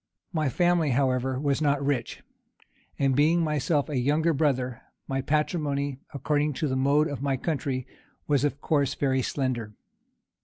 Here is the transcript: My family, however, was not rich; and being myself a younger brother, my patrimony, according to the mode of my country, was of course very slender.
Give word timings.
My 0.33 0.49
family, 0.49 0.89
however, 0.89 1.39
was 1.39 1.61
not 1.61 1.85
rich; 1.85 2.23
and 2.97 3.15
being 3.15 3.43
myself 3.43 3.87
a 3.87 3.97
younger 3.99 4.33
brother, 4.33 4.81
my 5.07 5.21
patrimony, 5.21 5.99
according 6.11 6.53
to 6.53 6.67
the 6.67 6.75
mode 6.75 7.07
of 7.07 7.21
my 7.21 7.37
country, 7.37 7.85
was 8.25 8.43
of 8.43 8.59
course 8.61 8.95
very 8.95 9.21
slender. 9.21 9.75